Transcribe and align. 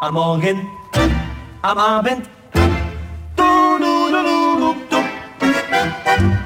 Am 0.00 0.14
Morgen, 0.14 0.70
am 1.62 1.78
Abend. 1.78 2.28
Du, 2.52 3.42
du, 3.78 4.10
du, 4.10 4.22
du, 4.22 4.58
du, 4.58 4.74
du. 4.90 4.96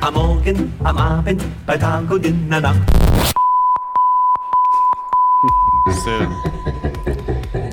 Am 0.01 0.15
Morgen, 0.15 0.75
am 0.85 0.99
Abend, 0.99 1.43
bei 1.65 1.79
Tag 1.79 2.11
und 2.11 2.27
in 2.27 2.51
der 2.51 2.61
Nacht. 2.61 2.81
So. 6.05 6.11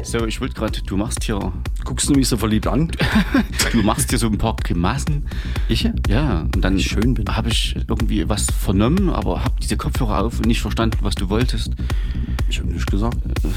So, 0.08 0.26
ich 0.26 0.40
wollte 0.40 0.56
gerade, 0.56 0.82
du 0.82 0.96
machst 0.96 1.26
hier, 1.26 1.52
Guckst 1.84 2.08
du 2.08 2.14
mich 2.14 2.30
so 2.30 2.38
verliebt 2.38 2.66
an? 2.66 2.90
du 3.74 3.82
machst 3.84 4.10
hier 4.10 4.18
so 4.18 4.28
ein 4.28 4.38
paar 4.38 4.56
Grimassen. 4.56 5.28
Ich? 5.68 5.90
Ja, 6.08 6.44
und 6.54 6.62
dann 6.62 6.80
Schön 6.80 7.14
bin. 7.14 7.26
habe 7.28 7.50
ich 7.50 7.76
irgendwie 7.90 8.30
was 8.30 8.46
vernommen, 8.46 9.10
aber 9.10 9.44
habe 9.44 9.56
diese 9.62 9.76
Kopfhörer 9.76 10.24
auf 10.24 10.38
und 10.38 10.46
nicht 10.48 10.62
verstanden, 10.62 11.00
was 11.02 11.16
du 11.16 11.30
wolltest. 11.30 11.74
Ich 12.50 12.60
habe 12.60 12.70
nichts 12.70 12.86
gesagt. 12.86 13.18
So, 13.44 13.50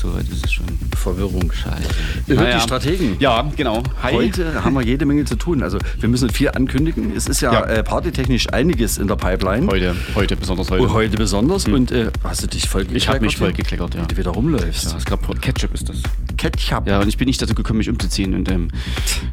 so 0.00 0.14
weit 0.14 0.26
ist 0.30 0.46
es 0.46 0.52
schon. 0.52 0.64
Verwirrung. 0.96 1.52
Scheiße. 1.52 1.82
Ihr 2.26 2.36
hört 2.36 2.44
Naja. 2.46 2.56
die 2.56 2.62
Strategen. 2.62 3.16
Ja, 3.20 3.46
genau. 3.54 3.82
Hi. 4.02 4.14
Heute 4.14 4.64
haben 4.64 4.72
wir 4.74 4.82
jede 4.82 5.04
Menge 5.04 5.26
zu 5.26 5.36
tun. 5.36 5.62
Also 5.62 5.78
wir 6.00 6.08
müssen 6.08 6.30
viel 6.30 6.48
ankündigen. 6.48 7.14
Es 7.14 7.26
ist 7.26 7.42
ja, 7.42 7.52
Ja. 7.52 7.64
Äh, 7.66 7.82
partytechnisch 7.82 8.50
einiges 8.52 8.96
in 8.96 9.08
der 9.08 9.16
Pipeline. 9.16 9.66
Heute, 9.66 9.94
heute, 10.14 10.36
besonders 10.36 10.70
heute. 10.70 10.84
Und 10.84 10.92
heute 10.94 11.16
besonders. 11.18 11.66
Und 11.66 11.90
äh, 11.92 12.10
hast 12.24 12.42
du 12.42 12.46
dich 12.46 12.66
voll 12.68 12.86
Ich 12.94 13.08
habe 13.08 13.20
mich 13.20 13.36
voll 13.36 13.52
gekleckert, 13.52 13.90
gekleckert, 13.90 13.94
ja. 13.94 14.02
Wie 14.02 14.14
du 14.14 14.20
wieder 14.20 14.30
rumläufst. 14.30 14.90
Ja, 14.90 14.96
ich 14.98 15.04
glaube, 15.04 15.34
Ketchup 15.40 15.74
ist 15.74 15.88
das. 15.90 15.98
Ketchup. 16.38 16.86
Ja, 16.86 17.00
und 17.00 17.08
ich 17.08 17.18
bin 17.18 17.26
nicht 17.26 17.42
dazu 17.42 17.54
gekommen, 17.54 17.78
mich 17.78 17.90
umzuziehen. 17.90 18.34
Und 18.34 18.50
ähm, 18.50 18.68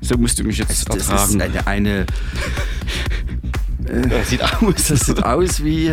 so 0.02 0.18
musst 0.18 0.38
du 0.38 0.44
mich 0.44 0.58
jetzt 0.58 0.90
das 0.90 1.08
ertragen. 1.10 1.40
ist 1.40 1.42
eine, 1.42 1.68
eine 1.68 2.06
Ja, 4.12 4.24
sieht 4.24 4.44
aus. 4.44 4.74
das 4.90 5.00
sieht 5.02 5.24
aus 5.24 5.64
wie, 5.64 5.92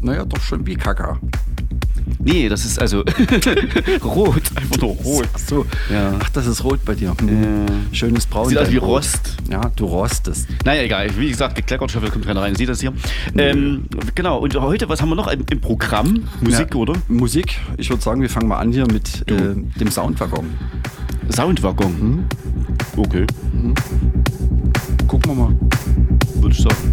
naja, 0.00 0.24
doch 0.24 0.40
schon 0.42 0.66
wie 0.66 0.76
Kaka. 0.76 1.18
Nee, 2.26 2.48
das 2.48 2.64
ist 2.64 2.80
also 2.80 3.00
rot. 4.04 4.42
Einfach 4.56 4.80
nur 4.80 4.90
rot. 4.90 5.28
Ach 5.32 5.38
so. 5.38 5.64
Ja. 5.92 6.14
Ach, 6.20 6.28
das 6.30 6.46
ist 6.46 6.64
rot 6.64 6.84
bei 6.84 6.94
dir. 6.96 7.14
Hm. 7.20 7.66
Schönes 7.92 8.26
Braun. 8.26 8.48
Sieht 8.48 8.58
aus 8.58 8.70
wie. 8.70 8.76
Rost. 8.78 9.36
Ja, 9.48 9.70
du 9.76 9.84
rostest. 9.86 10.48
Naja, 10.64 10.82
egal. 10.82 11.08
Wie 11.16 11.28
gesagt, 11.28 11.54
gekleckert, 11.54 11.90
Schöffel 11.92 12.10
kommt 12.10 12.26
keiner 12.26 12.42
rein. 12.42 12.56
Sieht 12.56 12.68
das 12.68 12.80
hier? 12.80 12.92
Ähm, 13.38 13.84
genau. 14.16 14.38
Und 14.38 14.56
heute, 14.60 14.88
was 14.88 15.00
haben 15.00 15.08
wir 15.10 15.14
noch 15.14 15.28
im, 15.28 15.44
im 15.50 15.60
Programm? 15.60 16.24
Musik, 16.40 16.68
Ja, 16.72 16.76
oder? 16.80 16.94
Musik. 17.06 17.58
Ich 17.76 17.88
würde 17.90 18.02
sagen, 18.02 18.20
wir 18.20 18.28
fangen 18.28 18.48
mal 18.48 18.58
an 18.58 18.72
hier 18.72 18.86
mit 18.86 19.22
äh, 19.30 19.54
dem 19.78 19.90
Soundwaggon. 19.90 20.46
Soundwaggon. 21.30 21.86
Hm? 21.98 22.24
Okay, 22.96 23.24
Gucken 25.06 25.30
wir 25.30 25.34
mal. 25.44 25.54
würde 26.40 26.54
ich 26.54 26.62
sagen. 26.62 26.92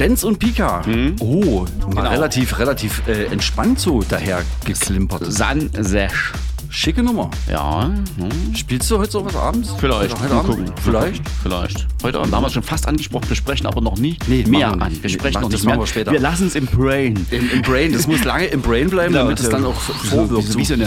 Dance 0.00 0.26
und 0.26 0.38
Pika. 0.38 0.82
Oh, 1.20 1.66
mal 1.82 1.90
Genau. 1.90 2.08
relativ, 2.08 2.58
relativ 2.58 3.02
äh, 3.06 3.24
entspannt 3.26 3.78
so 3.80 4.02
daher 4.08 4.40
geklimpert. 4.64 5.30
San 5.30 5.68
Sesh. 5.78 6.32
Schicke 6.70 7.02
Nummer. 7.02 7.30
Ja, 7.50 7.88
hm. 8.16 8.54
Spielst 8.54 8.90
du 8.90 8.96
heute 8.98 9.10
sowas 9.10 9.36
abends? 9.36 9.74
vielleicht. 9.78 10.18
Heute 10.22 10.32
Abend? 10.34 10.48
gucken. 10.48 10.72
Vielleicht. 10.82 11.22
Vielleicht. 11.42 11.86
Heute 12.02 12.18
Abend 12.20 12.32
haben 12.34 12.44
wir 12.44 12.48
schon 12.48 12.62
fast 12.62 12.88
angesprochen. 12.88 13.28
Wir 13.28 13.36
sprechen 13.36 13.66
aber 13.66 13.82
noch 13.82 13.98
nie 13.98 14.16
Nee, 14.26 14.44
mehr 14.48 14.68
an. 14.72 14.80
Wir 14.80 14.88
Nee, 15.02 15.08
sprechen 15.10 15.34
mach- 15.34 15.40
noch 15.42 15.50
das 15.50 15.60
nicht 15.60 15.66
mehr. 15.66 15.78
wir 15.78 15.86
später. 15.86 16.12
Wir 16.12 16.20
lassen 16.20 16.46
es 16.46 16.54
im 16.54 16.64
Brain. 16.66 17.26
Im, 17.30 17.50
Im 17.50 17.60
Brain, 17.62 17.92
das 17.92 18.06
muss 18.06 18.24
lange 18.24 18.46
im 18.46 18.62
Brain 18.62 18.88
bleiben, 18.88 19.12
damit 19.14 19.38
es 19.38 19.50
dann 19.50 19.66
auch 19.66 19.78
so, 19.82 19.92
vorwirkt. 19.92 20.46
so, 20.48 20.58
wie, 20.58 20.64
so 20.64 20.74
eine, 20.74 20.86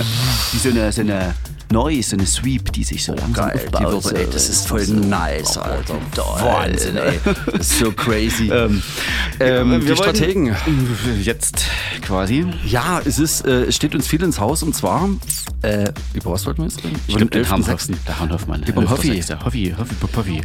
wie 0.53 0.57
so 0.57 0.69
eine, 0.69 0.91
so 0.91 1.01
eine 1.01 1.35
Noise, 1.73 2.11
so 2.11 2.15
eine 2.15 2.25
Sweep, 2.25 2.71
die 2.71 2.83
sich 2.83 3.03
so 3.03 3.13
langsam 3.13 3.49
Geil, 3.49 3.67
die 3.69 3.75
aufbaut. 3.85 4.05
Wörter, 4.05 4.19
ey, 4.19 4.27
das 4.31 4.47
ist 4.49 4.67
voll 4.67 4.81
so. 4.81 4.93
nice, 4.93 5.57
Alter. 5.57 5.95
Wahnsinn, 6.15 6.97
ey. 6.97 7.19
Das 7.51 7.71
ist 7.71 7.79
so 7.79 7.91
crazy. 7.91 8.49
Ähm, 8.49 8.81
Ähm, 9.39 9.71
wir 9.71 9.79
die 9.79 9.97
Strategen. 9.97 10.55
Jetzt 11.21 11.65
quasi. 12.01 12.45
Ja, 12.65 13.01
es 13.03 13.19
ist, 13.19 13.45
äh, 13.45 13.71
steht 13.71 13.95
uns 13.95 14.07
viel 14.07 14.21
ins 14.23 14.39
Haus 14.39 14.61
und 14.63 14.75
zwar, 14.75 15.09
äh, 15.63 15.91
über 16.13 16.31
was 16.31 16.45
wollten 16.45 16.61
wir 16.61 16.69
jetzt 16.69 16.83
reden? 16.83 16.99
Ich 17.07 17.15
Über 17.15 17.25
glaube, 17.25 17.31
den 17.31 17.45
Herrn 17.45 17.63
11.6.. 17.63 17.71
Hoffmann. 17.71 17.99
Der 18.07 18.19
Herrn 18.19 18.31
Hoffmann. 18.31 18.63
Über 18.63 18.81
den 18.81 18.89
Hoffi. 18.89 19.11
11.6.. 19.11 19.43
Hoffi, 19.45 19.75
Hoffi, 19.77 19.95
Hoffi. 20.15 20.41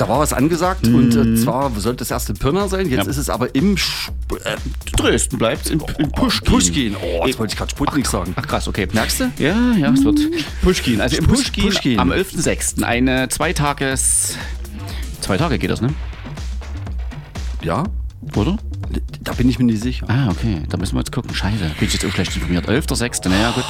Da 0.00 0.08
war 0.08 0.18
was 0.18 0.32
angesagt 0.32 0.86
und 0.86 1.14
äh, 1.14 1.34
zwar 1.36 1.70
sollte 1.78 1.98
das 1.98 2.10
erste 2.10 2.32
Pirna 2.32 2.68
sein, 2.68 2.88
jetzt 2.88 3.00
Mhm. 3.00 3.04
Ja. 3.04 3.10
ist 3.10 3.18
es 3.18 3.28
aber 3.28 3.54
im 3.54 3.74
Sp 3.76 4.08
äh, 4.44 4.56
Dresden 4.96 5.36
bleibt 5.36 5.68
im, 5.68 5.82
im 5.98 6.10
Pushkin. 6.10 6.50
Pushkin. 6.50 6.96
Oh, 6.96 7.26
jetzt 7.26 7.38
wollte 7.38 7.52
ich 7.52 7.58
gerade 7.58 7.70
Sputnik 7.70 8.06
sagen. 8.06 8.32
Ach 8.34 8.46
krass, 8.46 8.66
okay. 8.66 8.88
Merkst 8.90 9.20
du? 9.20 9.30
Ja, 9.38 9.72
ja, 9.74 9.92
es 9.92 10.02
wird 10.02 10.18
Pushkin. 10.62 11.02
Also 11.02 11.18
im 11.18 11.26
Push- 11.26 11.34
Pushkin, 11.52 11.64
Pushkin. 11.64 11.98
am 11.98 12.12
11.06. 12.12 12.82
eine 12.82 13.28
Zweitages... 13.28 14.38
Zwei 15.20 15.36
Tage 15.36 15.58
geht 15.58 15.68
das, 15.70 15.82
ne? 15.82 15.92
Ja, 17.62 17.84
Oder? 18.36 18.56
da 19.22 19.32
bin 19.34 19.50
ich 19.50 19.58
mir 19.58 19.66
nicht 19.66 19.82
sicher. 19.82 20.06
Ah, 20.08 20.28
okay. 20.30 20.62
Da 20.70 20.78
müssen 20.78 20.94
wir 20.94 21.00
jetzt 21.00 21.12
gucken. 21.12 21.34
Scheiße. 21.34 21.58
Bin 21.78 21.88
ich 21.88 21.92
jetzt 21.92 22.06
auch 22.06 22.10
schlecht 22.12 22.34
informiert. 22.34 22.66
11.06. 22.66 23.28
Naja, 23.28 23.50
gut. 23.50 23.64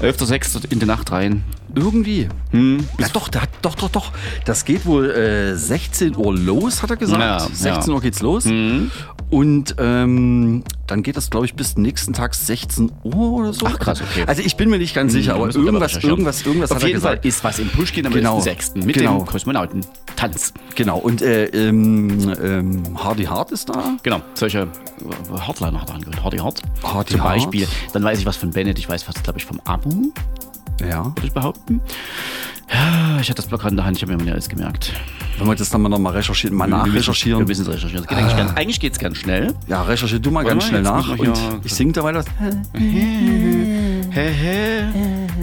11.06. 0.00 0.70
in 0.70 0.78
die 0.78 0.86
Nacht 0.86 1.12
rein. 1.12 1.44
Irgendwie. 1.74 2.28
Hm. 2.50 2.86
Ja, 2.98 3.08
doch, 3.12 3.28
da, 3.28 3.42
doch, 3.62 3.74
doch, 3.74 3.90
doch. 3.90 4.12
Das 4.44 4.64
geht 4.64 4.86
wohl 4.86 5.10
äh, 5.10 5.54
16 5.54 6.16
Uhr 6.16 6.34
los, 6.36 6.82
hat 6.82 6.90
er 6.90 6.96
gesagt. 6.96 7.20
Ja, 7.20 7.38
16 7.40 7.66
ja. 7.66 7.80
Mhm. 7.86 7.92
Uhr 7.92 8.00
geht's 8.00 8.22
los. 8.22 8.46
Und 8.46 9.74
ähm, 9.78 10.64
dann 10.90 11.02
geht 11.02 11.16
das, 11.16 11.30
glaube 11.30 11.46
ich, 11.46 11.54
bis 11.54 11.76
nächsten 11.76 12.12
Tag 12.12 12.34
16 12.34 12.90
Uhr 13.04 13.32
oder 13.32 13.52
so. 13.52 13.66
Ach, 13.66 13.78
krass, 13.78 14.02
okay. 14.02 14.24
Also 14.26 14.42
ich 14.42 14.56
bin 14.56 14.68
mir 14.70 14.78
nicht 14.78 14.94
ganz 14.94 15.12
sicher, 15.12 15.34
aber 15.34 15.46
Müssen 15.46 15.62
wir 15.64 15.68
aber 15.70 15.80
irgendwas, 15.80 16.02
irgendwas, 16.04 16.42
irgendwas 16.46 16.70
Auf 16.70 16.76
hat 16.78 16.82
er 16.82 16.88
jeden 16.88 17.00
Fall 17.00 17.12
gesagt. 17.12 17.24
ist 17.26 17.44
was 17.44 17.58
im 17.58 17.68
Pushkin 17.70 18.06
am 18.06 18.12
Genau. 18.12 18.38
11.06. 18.40 18.84
mit 18.84 18.96
Genau. 18.96 19.18
dem 19.18 19.26
Kosmonautentanz. 19.26 20.52
Genau. 20.74 20.98
Und 20.98 21.22
äh, 21.22 21.44
ähm, 21.46 22.32
ähm, 22.42 22.82
Hardy 23.04 23.24
Hart 23.24 23.52
ist 23.52 23.68
da. 23.68 23.96
Genau, 24.02 24.20
solche 24.34 24.68
Hardliner 25.38 25.80
hat 25.80 25.88
er 25.90 25.94
angehört. 25.96 26.22
Hardy 26.24 26.38
Hard. 26.38 26.62
Hardy 26.82 27.12
Zum 27.12 27.22
Hard. 27.24 27.34
Beispiel. 27.36 27.66
Dann 27.92 28.02
weiß 28.04 28.18
ich 28.18 28.26
was 28.26 28.36
von 28.36 28.50
Bennett, 28.50 28.78
ich 28.78 28.88
weiß 28.88 29.06
was, 29.08 29.22
glaube 29.22 29.38
ich, 29.38 29.44
vom 29.44 29.60
Abu, 29.64 30.10
Ja. 30.80 31.04
würde 31.06 31.26
ich 31.26 31.32
behaupten. 31.32 31.80
Ich 33.20 33.28
hatte 33.28 33.34
das 33.34 33.46
Plakat 33.46 33.72
in 33.72 33.76
der 33.76 33.84
Hand, 33.84 33.96
ich 33.96 34.02
habe 34.02 34.12
mir 34.16 34.22
nicht 34.22 34.32
alles 34.32 34.48
gemerkt. 34.48 34.92
Wenn 35.38 35.46
wir 35.48 35.54
das 35.56 35.70
dann 35.70 35.82
mal 35.82 35.88
nochmal 35.88 36.12
recherchieren, 36.12 36.56
mal 36.56 36.68
Wir 36.68 36.76
nachrecherchieren. 36.76 37.44
müssen 37.44 37.62
es 37.62 37.68
recherchieren. 37.68 38.06
Geht 38.06 38.16
eigentlich, 38.16 38.36
ganz, 38.36 38.52
eigentlich 38.56 38.80
geht 38.80 38.92
es 38.92 38.98
ganz 38.98 39.16
schnell. 39.18 39.54
Ja, 39.66 39.82
recherchier 39.82 40.20
du 40.20 40.30
mal 40.30 40.44
ganz 40.44 40.62
mal, 40.64 40.68
schnell 40.68 40.82
nach. 40.82 41.18
Und 41.18 41.36
ich 41.64 41.74
singe 41.74 41.92
dabei 41.92 42.12
das. 42.12 42.26
Hä, 44.12 44.32
hä, 44.32 44.92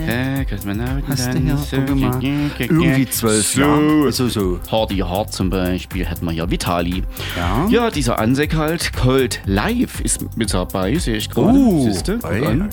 hä, 0.06 0.46
Kosmonautentanz. 0.46 1.28
Hast 1.28 1.72
du 1.72 1.78
ja, 1.78 1.86
guck 1.86 1.96
mal. 1.96 2.24
Irgendwie 2.24 3.10
zwölf 3.10 3.48
so. 3.48 3.62
Jahre. 3.62 4.12
So, 4.12 4.28
so. 4.28 4.60
Hardy 4.70 4.98
Hard 4.98 5.32
zum 5.32 5.50
Beispiel 5.50 6.06
hätten 6.06 6.26
wir 6.26 6.34
hier. 6.34 6.52
Vitali. 6.52 7.04
Ja. 7.38 7.68
Ja, 7.70 7.90
dieser 7.90 8.20
Ansek 8.20 8.56
halt. 8.56 8.92
Cold 8.94 9.42
Live 9.46 10.02
ist 10.02 10.36
mit 10.36 10.54
dabei, 10.54 10.96
sehe 10.96 11.16
ich 11.16 11.30
gerade. 11.30 11.58
Oh, 11.58 11.86
Siehste? 11.86 12.20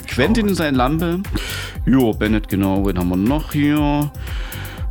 Quentin 0.09 0.49
in 0.49 0.55
seine 0.57 0.77
Lampe. 0.77 1.21
Jo, 1.87 2.13
Bennett, 2.13 2.49
genau. 2.49 2.85
Wen 2.85 2.99
haben 2.99 3.11
wir 3.11 3.17
noch 3.17 3.53
hier? 3.53 4.11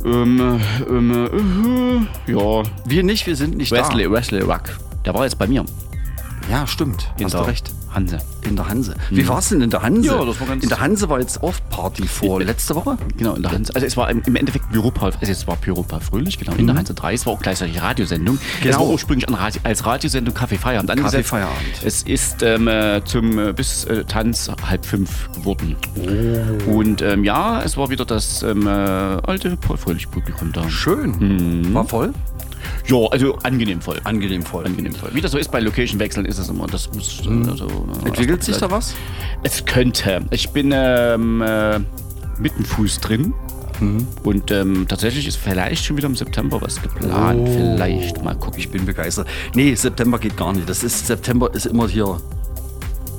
Ähm, 0.06 0.60
ähm, 0.88 2.08
äh, 2.26 2.32
ja. 2.32 2.62
Wir 2.86 3.02
nicht, 3.02 3.26
wir 3.26 3.36
sind 3.36 3.58
nicht 3.58 3.72
Wesley, 3.72 4.10
Wesley 4.10 4.40
Ruck. 4.40 4.78
Der 5.04 5.12
war 5.12 5.24
jetzt 5.24 5.38
bei 5.38 5.46
mir. 5.46 5.64
Ja, 6.50 6.66
stimmt. 6.66 7.10
Hast 7.22 7.34
du 7.34 7.38
recht. 7.38 7.70
Hanse. 7.94 8.18
In 8.42 8.56
der 8.56 8.68
Hanse. 8.68 8.94
Wie 9.10 9.26
war 9.26 9.38
es 9.38 9.48
denn 9.48 9.60
in 9.62 9.70
der 9.70 9.82
Hanse? 9.82 10.06
Ja, 10.08 10.24
das 10.24 10.40
war 10.40 10.46
ganz- 10.48 10.62
in 10.62 10.68
der 10.68 10.80
Hanse 10.80 11.08
war 11.08 11.20
jetzt 11.20 11.42
oft 11.42 11.68
Party 11.70 12.06
vor 12.06 12.40
letzte 12.42 12.74
Woche. 12.74 12.96
Genau, 13.16 13.34
in 13.34 13.42
der 13.42 13.52
Hanse. 13.52 13.74
Also 13.74 13.86
es 13.86 13.96
war 13.96 14.10
im 14.10 14.36
Endeffekt 14.36 14.70
Büropal, 14.70 15.12
also 15.18 15.32
es 15.32 15.46
war 15.46 15.56
Büropal 15.56 16.00
Fröhlich, 16.00 16.38
genau, 16.38 16.52
in 16.56 16.66
der 16.66 16.76
Hanse 16.76 16.92
3. 16.94 17.14
Es 17.14 17.24
war 17.26 17.32
auch 17.32 17.40
gleichzeitig 17.40 17.80
Radiosendung. 17.80 18.38
Es 18.58 18.62
Genau. 18.64 18.80
war 18.80 18.86
ursprünglich 18.88 19.26
Radio, 19.30 19.60
als 19.64 19.86
Radiosendung 19.86 20.34
Kaffee 20.34 20.58
Feierabend 20.58 20.90
angesetzt. 20.90 21.30
Kaffee 21.30 21.44
Feierabend. 21.46 21.84
Es 21.84 22.02
ist 22.02 22.42
ähm, 22.42 22.68
äh, 22.68 23.02
zum 23.04 23.38
äh, 23.38 23.52
bis 23.52 23.84
äh, 23.84 24.04
Tanz 24.04 24.50
halb 24.68 24.84
fünf 24.84 25.30
geworden. 25.32 25.76
Und 26.66 27.02
ähm, 27.02 27.24
ja, 27.24 27.62
es 27.62 27.76
war 27.76 27.90
wieder 27.90 28.04
das 28.04 28.42
ähm, 28.42 28.66
äh, 28.66 28.70
alte 28.70 29.56
Paul 29.56 29.76
Fröhlich 29.76 30.10
Publikum 30.10 30.52
da. 30.52 30.68
Schön. 30.68 31.72
War 31.74 31.84
voll? 31.86 32.12
Ja, 32.86 32.96
also 33.10 33.36
angenehm 33.42 33.80
voll. 33.80 34.00
Angenehm 34.04 34.42
voll. 34.42 34.66
Angenehm 34.66 34.94
voll. 34.94 35.10
Wie 35.12 35.20
das 35.20 35.32
so 35.32 35.38
ist 35.38 35.50
bei 35.50 35.60
Location-Wechseln, 35.60 36.26
ist 36.26 36.38
es 36.38 36.48
immer, 36.48 36.66
das 36.66 36.92
muss 36.92 37.22
äh, 37.26 37.50
also, 37.50 37.66
Entwickelt 38.04 38.42
sich 38.44 38.56
da 38.58 38.70
was? 38.70 38.94
Es 39.42 39.64
könnte. 39.64 40.22
Ich 40.30 40.50
bin 40.50 40.72
ähm, 40.74 41.42
äh, 41.42 41.78
mit 42.38 42.56
dem 42.56 42.64
Fuß 42.64 43.00
drin. 43.00 43.34
Und 44.22 44.50
ähm, 44.52 44.86
tatsächlich 44.88 45.26
ist 45.26 45.36
vielleicht 45.36 45.84
schon 45.84 45.96
wieder 45.96 46.06
im 46.06 46.14
September 46.14 46.60
was 46.62 46.80
geplant. 46.80 47.48
Vielleicht 47.48 48.22
mal 48.22 48.34
gucken. 48.34 48.58
Ich 48.58 48.70
bin 48.70 48.86
begeistert. 48.86 49.26
Nee, 49.54 49.74
September 49.74 50.18
geht 50.18 50.36
gar 50.36 50.52
nicht. 50.52 50.68
Das 50.68 50.84
ist, 50.84 51.06
September 51.06 51.52
ist 51.52 51.66
immer 51.66 51.88
hier, 51.88 52.20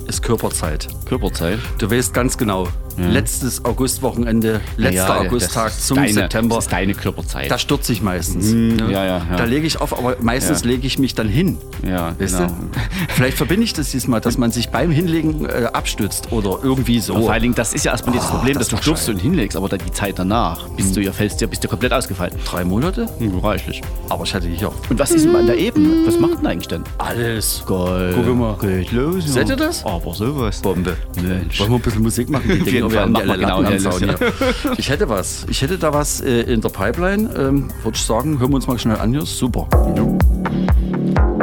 ist 0.07 0.23
Körperzeit. 0.23 0.87
Körperzeit. 1.05 1.59
Du 1.77 1.91
weißt 1.91 2.13
ganz 2.13 2.37
genau, 2.37 2.67
letztes 2.97 3.63
Augustwochenende, 3.65 4.61
letzter 4.77 4.95
Ja, 4.95 5.19
Augusttag 5.21 5.65
das 5.65 5.77
ist 5.79 5.87
zum 5.87 5.97
deine, 5.97 6.13
September. 6.13 6.55
Das 6.55 6.65
ist 6.65 6.71
deine 6.73 6.93
Körperzeit. 6.93 7.49
Da 7.51 7.57
stürze 7.57 7.91
ich 7.93 8.01
meistens. 8.01 8.51
ne? 8.51 8.75
ja, 8.91 9.05
ja, 9.05 9.05
ja. 9.17 9.35
Da 9.37 9.43
lege 9.45 9.67
ich 9.67 9.79
auf, 9.81 9.97
aber 9.97 10.17
meistens 10.21 10.61
Ja. 10.61 10.67
lege 10.69 10.87
ich 10.87 10.99
mich 10.99 11.13
dann 11.15 11.27
hin. 11.27 11.57
ja, 11.85 12.13
Weißt 12.19 12.37
genau. 12.37 12.47
du? 12.49 12.53
Vielleicht 13.09 13.37
verbinde 13.37 13.63
ich 13.63 13.73
das 13.73 13.91
diesmal, 13.91 14.21
dass 14.21 14.37
man 14.37 14.51
sich 14.51 14.69
beim 14.69 14.91
Hinlegen 14.91 15.45
äh, 15.45 15.65
abstützt 15.73 16.31
oder 16.31 16.59
irgendwie 16.63 16.99
so. 16.99 17.15
Vor 17.19 17.31
allen 17.31 17.41
Dingen, 17.41 17.55
das 17.55 17.73
ist 17.73 17.85
ja 17.85 17.91
erstmal 17.91 18.15
nicht 18.15 18.23
das 18.25 18.31
Oh, 18.31 18.37
Problem, 18.37 18.53
das 18.57 18.67
dass 18.69 18.79
du 18.79 18.83
stürzt 18.83 19.09
und 19.09 19.17
hinlegst, 19.19 19.55
aber 19.57 19.69
dann 19.69 19.79
die 19.85 19.91
Zeit 19.91 20.17
danach, 20.19 20.67
bist 20.69 20.95
du 20.95 21.01
ja 21.01 21.11
fällst 21.11 21.41
ja, 21.41 21.47
bist 21.47 21.63
du 21.63 21.67
komplett 21.67 21.93
ausgefallen. 21.93 22.33
Drei 22.45 22.63
Monate? 22.65 23.07
Hm, 23.19 23.39
Reichlich. 23.39 23.81
Aber 24.09 24.23
ich 24.23 24.33
hatte 24.33 24.47
hier 24.47 24.71
Und 24.89 24.97
was 24.99 25.11
ist 25.11 25.25
denn 25.25 25.35
an 25.35 25.45
der 25.47 25.57
Ebene? 25.57 26.05
Was 26.05 26.19
macht 26.19 26.39
denn 26.39 26.47
eigentlich 26.47 26.67
denn? 26.67 26.83
alles. 26.97 27.63
Geil. 27.67 28.13
Guck 28.15 28.35
mal. 28.35 28.57
Geht 28.59 28.91
los. 28.91 29.25
Seht 29.25 29.49
ihr 29.49 29.55
das? 29.55 29.85
Aber 29.85 30.13
sowas. 30.13 30.59
Bombe. 30.61 30.95
Mensch. 31.21 31.59
Wollen 31.59 31.69
wir 31.71 31.75
ein 31.77 31.81
bisschen 31.81 32.01
Musik 32.03 32.29
machen? 32.29 32.61
Auf 32.61 32.67
jeden 32.91 33.15
Fall. 33.15 33.25
mal 33.25 33.31
alle 33.31 33.77
genau, 33.77 33.97
ja. 33.99 34.15
Ich 34.77 34.89
hätte 34.89 35.09
was. 35.09 35.45
Ich 35.49 35.61
hätte 35.61 35.77
da 35.77 35.93
was 35.93 36.21
äh, 36.21 36.41
in 36.41 36.61
der 36.61 36.69
Pipeline. 36.69 37.29
Ähm, 37.35 37.69
Würde 37.83 37.95
ich 37.95 38.03
sagen, 38.03 38.39
hören 38.39 38.51
wir 38.51 38.55
uns 38.55 38.67
mal 38.67 38.77
schnell 38.79 38.97
an 38.97 39.11
hier. 39.11 39.25
Super. 39.25 39.67
Die 39.95 41.34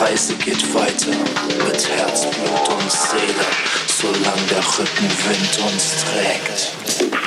Reise 0.00 0.34
geht 0.34 0.74
weiter 0.74 1.10
mit 1.66 1.88
Herzblut 1.88 2.68
und 2.68 2.92
Seele, 2.92 3.46
solange 3.86 4.42
der 4.50 4.58
Rückenwind 4.58 5.58
uns 5.64 6.04
trägt. 6.04 7.25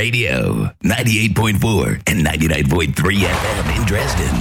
Radio, 0.00 0.72
98.4 0.82 2.02
and 2.06 2.24
99.3 2.24 2.94
FM 2.94 3.76
in 3.76 3.84
Dresden. 3.84 4.34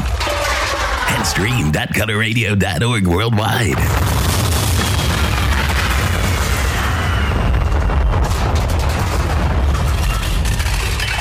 And 1.10 1.28
stream.colorradio.org 1.28 3.06
worldwide. 3.06 3.78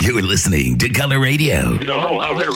You're 0.01 0.23
listening 0.23 0.79
to 0.79 0.89
Color 0.89 1.19
Radio. 1.19 1.73
You 1.73 1.87
know 1.89 2.21
how 2.21 2.39
they're 2.39 2.53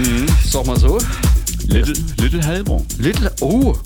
Naja, 0.00 0.26
sag 0.50 0.66
mal 0.66 0.78
so. 0.78 0.98
Little, 1.66 1.94
Little 2.18 2.42
Helmer. 2.44 2.82
Little, 2.98 3.30
oh, 3.40 3.76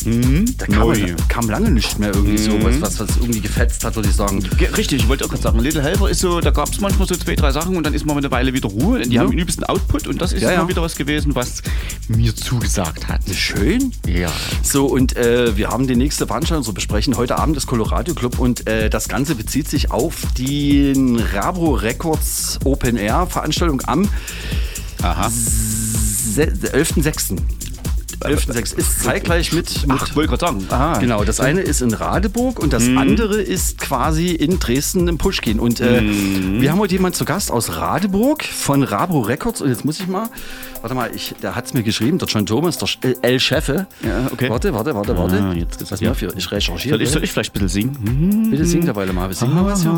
da 0.57 0.65
kam, 0.67 0.75
Neu. 0.89 1.15
kam 1.29 1.51
lange 1.51 1.71
nicht 1.71 1.99
mehr 1.99 2.15
irgendwie 2.15 2.39
so 2.39 2.53
was, 2.63 2.81
was, 2.81 3.01
was 3.01 3.17
irgendwie 3.19 3.41
gefetzt 3.43 3.85
hat, 3.85 3.95
würde 3.95 4.09
ich 4.09 4.15
sagen. 4.15 4.41
Ge- 4.57 4.71
Richtig, 4.75 5.03
ich 5.03 5.09
wollte 5.09 5.25
auch 5.27 5.29
gerade 5.29 5.43
sagen, 5.43 5.59
Little 5.59 5.83
Helper 5.83 6.09
ist 6.09 6.21
so, 6.21 6.41
da 6.41 6.51
gab 6.51 6.71
es 6.73 6.81
manchmal 6.81 7.07
so 7.07 7.15
zwei, 7.15 7.35
drei 7.35 7.51
Sachen 7.53 7.77
und 7.77 7.85
dann 7.85 7.93
ist 7.93 8.07
mal 8.07 8.17
eine 8.17 8.31
Weile 8.31 8.55
wieder 8.55 8.71
Ruhe. 8.71 9.03
Die 9.03 9.17
Ja. 9.17 9.21
haben 9.23 9.31
den 9.33 9.39
übelsten 9.41 9.65
Output 9.65 10.07
und 10.07 10.23
das 10.23 10.33
ist 10.33 10.41
Ja, 10.41 10.49
mal 10.49 10.55
ja. 10.55 10.69
wieder 10.69 10.81
was 10.81 10.97
gewesen, 10.97 11.35
was 11.35 11.63
mir 12.09 12.35
zugesagt 12.35 13.07
hat. 13.09 13.21
Schön. 13.35 13.93
Ja. 14.07 14.33
So, 14.63 14.87
und 14.87 15.15
äh, 15.17 15.55
wir 15.59 15.69
haben 15.69 15.87
die 15.87 15.97
nächste 15.97 16.27
Veranstaltung 16.27 16.65
zu 16.65 16.73
besprechen. 16.73 17.19
Heute 17.19 17.37
Abend 17.37 17.55
das 17.55 17.67
Colorado 17.67 18.15
Club 18.15 18.39
und 18.39 18.67
äh, 18.67 18.89
das 18.89 19.09
Ganze 19.09 19.35
bezieht 19.35 19.69
sich 19.69 19.91
auf 19.91 20.23
die 20.39 20.95
Rabro 21.35 21.75
Records 21.75 22.61
Open 22.65 22.97
Air 22.97 23.27
Veranstaltung 23.29 23.83
am 23.85 24.09
Aha. 25.03 25.31
Se- 26.35 26.53
11.06. 26.73 27.37
11.06. 28.21 28.79
ist 28.79 29.03
zeitgleich 29.03 29.53
mit, 29.53 29.87
mit 29.87 29.97
Ach, 30.01 30.15
wollte 30.17 30.29
gerade 30.31 30.41
sagen. 30.47 30.67
Aha. 30.71 30.99
Genau, 30.99 31.25
das 31.25 31.41
eine 31.41 31.61
ist 31.61 31.83
in 31.83 31.93
Radeburg 31.93 32.59
und 32.59 32.73
das 32.73 32.85
andere 32.97 33.43
ist 33.43 33.79
quasi 33.79 34.29
in 34.31 34.59
Dresden 34.61 35.09
im 35.09 35.19
Pushkin. 35.19 35.59
Und 35.61 35.81
äh, 35.81 36.01
wir 36.01 36.71
haben 36.71 36.79
heute 36.79 36.95
jemanden 36.95 37.17
zu 37.19 37.25
Gast 37.27 37.51
aus 37.51 37.77
Radeburg 37.77 38.43
von 38.45 38.83
Rabro 38.83 39.21
Records. 39.21 39.61
Und 39.61 39.69
jetzt 39.69 39.85
muss 39.85 40.01
ich 40.01 40.07
mal, 40.07 40.29
warte 40.81 40.95
mal, 40.95 41.11
ich, 41.15 41.35
der 41.43 41.55
hat 41.55 41.67
es 41.67 41.75
mir 41.75 41.83
geschrieben, 41.83 42.17
der 42.19 42.29
John 42.29 42.47
Thomas, 42.47 42.79
der 42.79 42.89
äh, 43.11 43.15
El 43.23 43.41
Chefe. 43.41 43.89
Ja, 44.03 44.29
okay. 44.33 44.49
Warte, 44.49 44.73
warte, 44.73 44.95
warte, 44.95 45.19
warte. 45.19 45.43
Ah, 45.43 45.53
jetzt 45.53 45.83
ist 45.83 45.91
Was 45.93 46.01
ja. 46.01 46.15
für, 46.15 46.33
ich 46.35 46.51
recherchiere. 46.51 46.95
Soll 46.97 47.03
ich, 47.03 47.11
soll 47.11 47.25
ich 47.25 47.33
vielleicht 47.33 47.55
ein 47.55 47.61
bisschen 47.67 47.93
singen? 47.95 48.51
Bitte 48.51 48.65
sing 48.65 48.87
dabei 48.87 49.05
mal. 49.13 49.29
Wir 49.29 49.35
singen 49.37 49.55
mal 49.55 49.67
was 49.67 49.83
hier. 49.83 49.93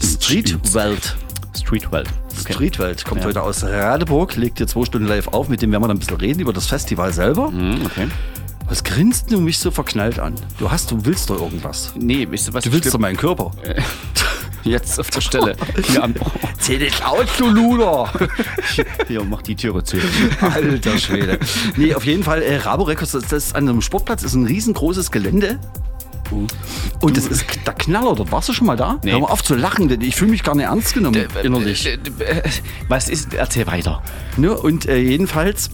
Streetwelt. 0.00 1.16
Streetwelt. 1.56 2.08
Okay. 2.40 2.52
Streetwelt 2.52 3.04
kommt 3.04 3.22
Ja. 3.22 3.28
heute 3.28 3.42
aus 3.42 3.64
Radeburg, 3.64 4.36
legt 4.36 4.58
hier 4.58 4.66
zwei 4.66 4.84
Stunden 4.84 5.08
live 5.08 5.28
auf, 5.28 5.48
mit 5.48 5.62
dem 5.62 5.72
werden 5.72 5.82
wir 5.82 5.88
dann 5.88 5.96
ein 5.96 6.00
bisschen 6.00 6.16
reden 6.16 6.40
über 6.40 6.52
das 6.52 6.66
Festival 6.66 7.12
selber. 7.12 7.48
Hm, 7.48 7.80
okay. 7.84 8.08
Was 8.68 8.82
grinst 8.82 9.30
du 9.30 9.40
mich 9.40 9.58
so 9.58 9.70
verknallt 9.70 10.18
an? 10.18 10.34
Du 10.58 10.70
hast, 10.70 10.90
du 10.90 11.04
willst 11.04 11.30
doch 11.30 11.40
irgendwas. 11.40 11.92
Nee, 11.96 12.26
weißt 12.30 12.48
du 12.48 12.54
was? 12.54 12.64
Du 12.64 12.72
willst 12.72 12.92
doch 12.92 12.98
meinen 12.98 13.16
Körper. 13.16 13.52
jetzt 14.64 14.98
auf 14.98 15.08
der 15.10 15.20
Stelle. 15.20 15.54
Hier, 15.84 16.02
am, 16.02 16.14
Zähl 16.58 16.80
dich 16.80 17.04
aus, 17.04 17.26
du 17.38 17.48
Luder! 17.48 18.10
hier 19.06 19.22
mach 19.22 19.42
die 19.42 19.54
Türe 19.54 19.84
zu. 19.84 19.98
Alter 20.40 20.98
Schwede. 20.98 21.38
Nee, 21.76 21.94
auf 21.94 22.04
jeden 22.04 22.24
Fall, 22.24 22.42
äh, 22.42 22.56
Rabo 22.56 22.82
Records, 22.84 23.12
das 23.12 23.32
ist 23.32 23.54
an 23.54 23.68
einem 23.68 23.80
Sportplatz, 23.82 24.24
ist 24.24 24.34
ein 24.34 24.46
riesengroßes 24.46 25.12
Gelände. 25.12 25.60
Und 27.00 27.16
das 27.16 27.26
ist 27.26 27.44
der 27.66 27.74
Knaller 27.74 28.14
dort. 28.14 28.32
Warst 28.32 28.48
du 28.48 28.52
schon 28.52 28.66
mal 28.66 28.76
da? 28.76 28.98
Nee. 29.02 29.12
Hör 29.12 29.20
mal 29.20 29.28
auf 29.28 29.42
zu 29.42 29.54
lachen, 29.54 29.88
denn 29.88 30.00
ich 30.00 30.16
fühle 30.16 30.30
mich 30.30 30.42
gar 30.42 30.54
nicht 30.54 30.66
ernst 30.66 30.94
genommen 30.94 31.26
innerlich. 31.42 31.86
Äh, 31.86 31.98
äh, 32.24 32.42
Was 32.88 33.08
ist? 33.08 33.34
Erzähl 33.34 33.66
weiter. 33.66 34.02
Ne? 34.36 34.56
Und 34.56 34.86
äh, 34.86 34.98
jedenfalls, 34.98 35.70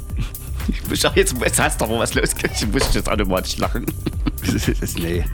Schau, 0.95 1.11
Jetzt, 1.15 1.35
jetzt 1.43 1.61
hast 1.61 1.81
du 1.81 1.85
aber 1.87 1.99
was 1.99 2.15
los. 2.15 2.31
Ich 2.55 2.67
muss 2.69 2.95
jetzt 2.95 3.09
automatisch 3.09 3.57
lachen. 3.59 3.87
nee. 4.97 5.25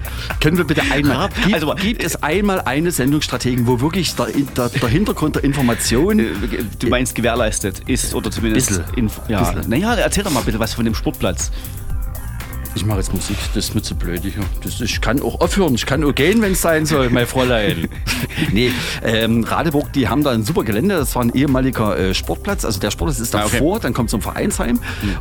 Können 0.41 0.59
wir 0.59 0.65
bitte 0.65 0.83
einmal, 0.91 1.31
gibt, 1.45 1.55
Also, 1.55 1.75
gibt 1.75 2.05
es 2.05 2.23
einmal 2.23 2.61
eine 2.63 2.91
Sendungsstrategin, 2.91 3.67
wo 3.67 3.81
wirklich 3.81 4.15
der, 4.15 4.27
der, 4.57 4.69
der 4.69 4.89
Hintergrund 4.89 5.37
der 5.37 5.45
Information 5.45 6.23
Du 6.79 6.89
meinst 6.89 7.15
gewährleistet 7.15 7.83
ist 7.87 8.15
oder 8.15 8.31
zumindest. 8.31 8.83
Info. 8.97 9.21
Ja. 9.29 9.51
Bisschen. 9.51 9.71
Naja, 9.71 9.95
erzähl 9.95 10.25
doch 10.25 10.31
mal 10.31 10.43
bitte 10.43 10.59
was 10.59 10.75
von 10.75 10.85
dem 10.85 10.95
Sportplatz. 10.95 11.51
Ich 12.79 12.87
mache 12.87 12.99
jetzt 12.99 13.13
Musik, 13.13 13.37
das 13.55 13.65
ist 13.65 13.75
mir 13.75 13.83
zu 13.83 13.97
blöd. 13.97 14.25
Ich, 14.25 14.35
das, 14.63 14.81
ich 14.81 15.01
kann 15.01 15.21
auch 15.21 15.41
aufhören, 15.41 15.75
ich 15.75 15.85
kann 15.85 16.05
auch 16.05 16.15
gehen, 16.15 16.41
wenn 16.43 16.53
es 16.53 16.63
sein 16.63 16.87
soll, 16.87 17.11
mein 17.11 17.27
Fräulein. 17.27 17.89
nee, 18.53 18.71
ähm, 19.03 19.43
Radeburg, 19.43 19.93
die 19.95 20.07
haben 20.09 20.23
da 20.23 20.31
ein 20.31 20.45
super 20.45 20.63
Gelände, 20.63 20.95
das 20.97 21.13
war 21.17 21.23
ein 21.23 21.35
ehemaliger 21.35 21.99
äh, 21.99 22.15
Sportplatz. 22.15 22.65
Also 22.65 22.79
der 22.79 22.93
Sportplatz 22.93 23.19
ist 23.19 23.35
Ah, 23.35 23.41
okay. 23.47 23.59
davor, 23.59 23.81
dann 23.81 23.95
kommt 23.95 24.11
so 24.11 24.19
ein 24.19 24.21
Vereinsheim 24.23 24.79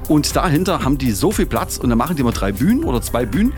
und 0.08 0.36
dahinter 0.36 0.84
haben 0.84 1.00
die 1.00 1.12
so 1.12 1.32
viel 1.32 1.48
Platz 1.48 1.78
und 1.78 1.90
dann 1.90 1.98
machen 1.98 2.16
die 2.16 2.22
immer 2.22 2.32
drei 2.32 2.52
Bühnen 2.52 2.84
oder 2.84 3.02
zwei 3.02 3.26
Bühnen. 3.26 3.54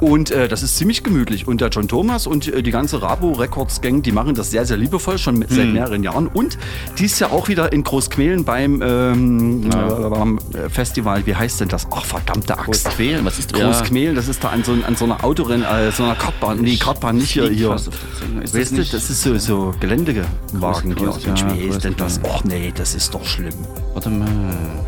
Und 0.00 0.30
äh, 0.30 0.48
das 0.48 0.62
ist 0.62 0.78
ziemlich 0.78 1.02
gemütlich. 1.02 1.46
Und 1.46 1.60
der 1.60 1.68
John 1.68 1.86
Thomas 1.86 2.26
und 2.26 2.48
äh, 2.48 2.62
die 2.62 2.70
ganze 2.70 3.02
Rabo 3.02 3.32
Records 3.32 3.82
Gang, 3.82 4.02
die 4.02 4.12
machen 4.12 4.34
das 4.34 4.50
sehr, 4.50 4.64
sehr 4.64 4.78
liebevoll, 4.78 5.18
schon 5.18 5.38
mit, 5.38 5.50
seit 5.50 5.68
mehreren 5.68 6.02
Jahren. 6.02 6.26
Und 6.26 6.56
dies 6.98 7.18
Jahr 7.18 7.32
auch 7.32 7.48
wieder 7.48 7.70
in 7.72 7.84
Großquälen 7.84 8.44
beim 8.44 8.80
ähm, 8.82 9.66
äh, 9.66 9.70
beim, 9.70 10.38
äh, 10.54 10.70
Festival. 10.70 11.26
Wie 11.26 11.34
heißt 11.36 11.60
denn 11.60 11.68
das? 11.68 11.86
Ach, 11.90 12.04
verdammte 12.06 12.58
Axt. 12.58 12.84
Großquälen, 12.86 13.19
was 13.24 13.38
ist 13.38 13.52
Großkmehl, 13.52 14.14
das 14.14 14.28
ist 14.28 14.42
da 14.44 14.48
an 14.48 14.64
so, 14.64 14.72
an 14.72 14.96
so 14.96 15.04
einer 15.04 15.22
Autorennen, 15.24 15.64
äh, 15.64 15.90
so 15.92 16.04
einer 16.04 16.14
Kartbahn. 16.14 16.58
Nee, 16.60 16.76
Kartbahn 16.76 17.16
nicht 17.16 17.30
hier. 17.30 17.48
Hier. 17.50 17.76
Zunge. 17.76 18.42
Ist 18.42 18.54
das 18.54 18.60
weißt 18.60 18.70
du, 18.72 18.74
nicht- 18.76 18.92
das 18.94 19.10
ist 19.10 19.22
so, 19.22 19.36
so 19.38 19.74
Geländewagen. 19.80 20.94
Groß-. 20.94 21.26
Mensch, 21.26 21.40
ja, 21.42 21.54
wie 21.56 21.68
heißt 21.72 21.84
denn 21.84 21.96
das? 21.96 22.20
Och 22.24 22.44
nee, 22.44 22.72
das 22.74 22.94
ist 22.94 23.12
doch 23.14 23.24
schlimm. 23.24 23.54
Warte 23.94 24.10
mal. 24.10 24.28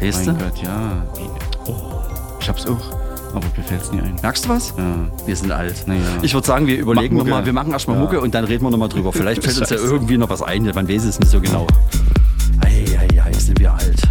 Weißt 0.01 0.26
mein 0.26 0.39
du? 0.39 0.45
Gott, 0.45 0.62
ja. 0.62 1.07
Oh, 1.66 1.74
ich 2.41 2.49
hab's 2.49 2.66
auch. 2.66 2.78
Aber 3.35 3.47
mir 3.57 3.64
fällt's 3.64 3.91
nie 3.91 4.01
ein. 4.01 4.14
Merkst 4.20 4.45
du 4.45 4.49
was? 4.51 4.74
Ja. 4.76 4.85
Wir 5.26 5.37
sind 5.37 5.51
alt. 5.53 5.85
Ja. 5.87 5.95
Ich 6.20 6.35
würde 6.35 6.47
sagen, 6.47 6.66
wir 6.66 6.78
überlegen 6.78 7.16
nochmal, 7.16 7.47
wir 7.47 7.53
machen 7.55 7.72
erstmal 7.72 7.97
Ja. 7.97 8.03
Mucke 8.03 8.20
und 8.20 8.35
dann 8.35 8.45
reden 8.45 8.62
wir 8.64 8.70
nochmal 8.70 8.91
drüber. 8.91 9.11
Vielleicht 9.14 9.43
fällt 9.43 9.59
uns 9.59 9.70
ja 9.70 9.76
irgendwie 9.78 10.18
noch 10.18 10.28
was 10.28 10.43
ein, 10.43 10.64
man 10.74 10.87
weiß 10.89 11.05
es 11.05 11.18
nicht 11.18 11.30
so 11.30 11.41
genau. 11.41 11.66
Eieiei, 12.61 13.33
sind 13.33 13.59
wir 13.59 13.72
alt. 13.72 14.03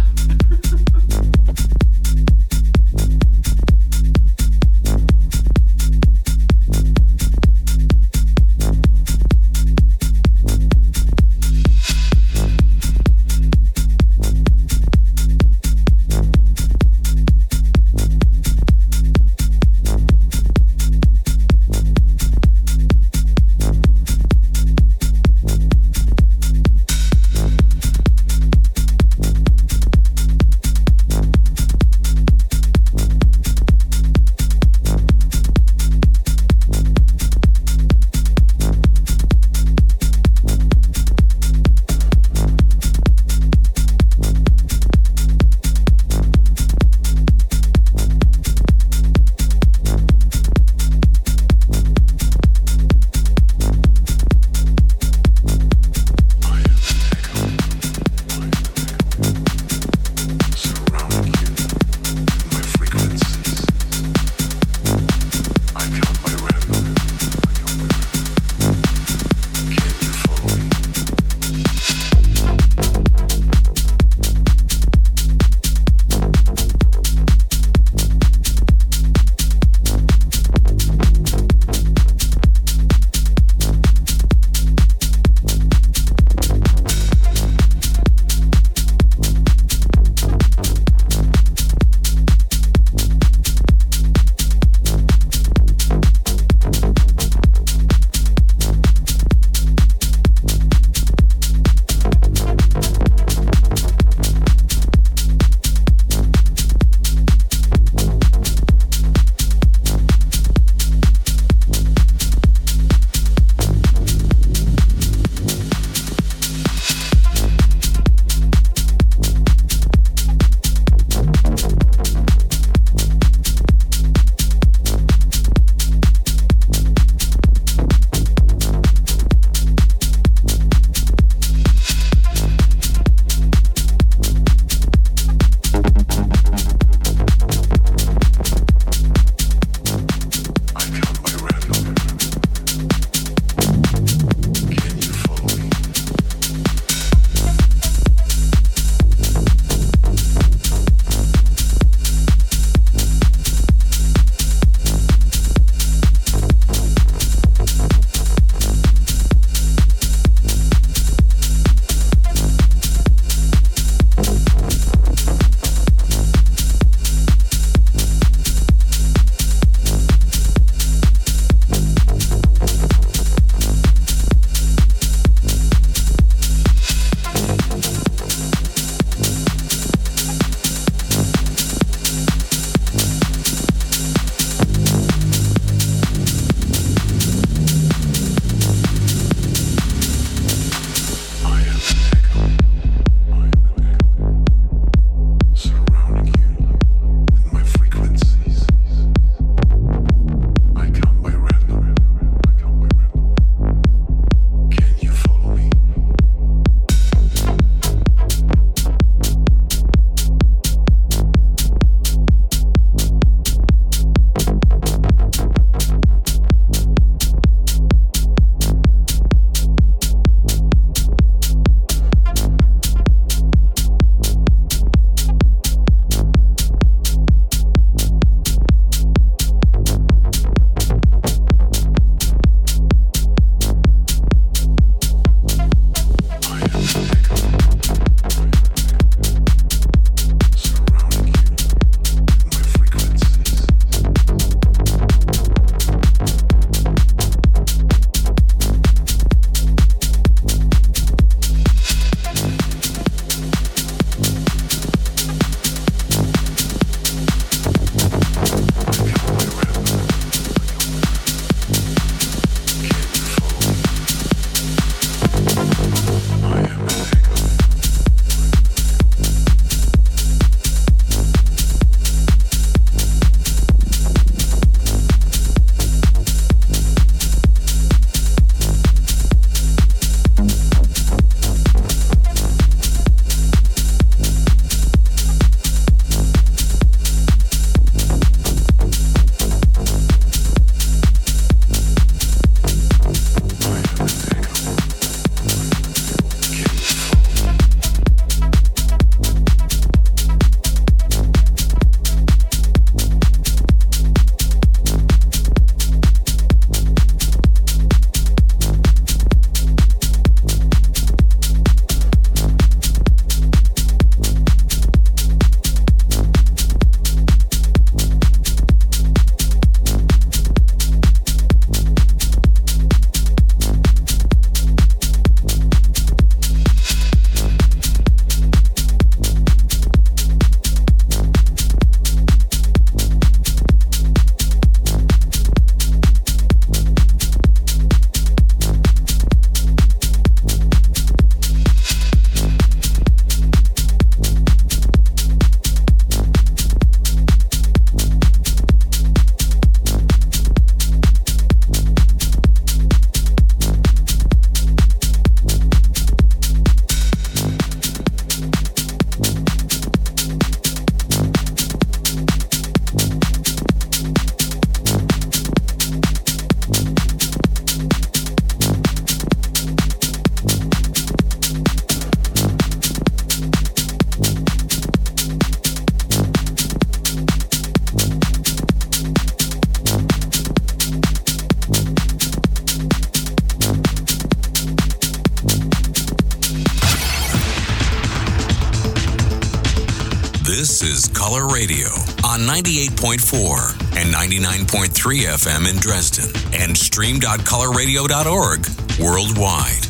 This 390.44 390.82
is 390.82 391.06
Color 391.08 391.46
Radio 391.46 391.86
on 392.24 392.40
98.4 392.40 393.96
and 393.96 394.12
99.3 394.12 394.88
FM 394.88 395.70
in 395.70 395.76
Dresden 395.76 396.32
and 396.52 396.76
stream.colorradio.org 396.76 398.66
worldwide. 399.00 399.86